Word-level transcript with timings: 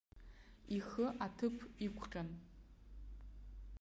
Ихы 0.77 1.05
аҭыԥ 1.25 1.55
иқәҟьан. 1.85 2.29